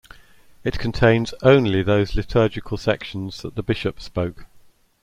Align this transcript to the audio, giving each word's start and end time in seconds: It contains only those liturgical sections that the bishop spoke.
It 0.63 0.79
contains 0.79 1.31
only 1.43 1.83
those 1.83 2.15
liturgical 2.15 2.75
sections 2.75 3.43
that 3.43 3.53
the 3.53 3.61
bishop 3.61 3.99
spoke. 4.01 4.47